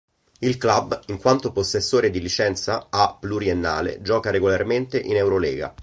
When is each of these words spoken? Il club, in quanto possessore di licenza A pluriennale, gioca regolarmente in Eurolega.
Il 0.39 0.57
club, 0.57 0.99
in 1.09 1.19
quanto 1.19 1.51
possessore 1.51 2.09
di 2.09 2.19
licenza 2.21 2.87
A 2.89 3.15
pluriennale, 3.19 4.01
gioca 4.01 4.31
regolarmente 4.31 4.99
in 4.99 5.15
Eurolega. 5.17 5.75